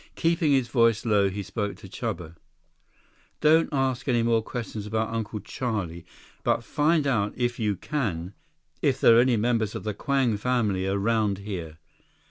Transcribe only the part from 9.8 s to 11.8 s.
the Kwang family around here."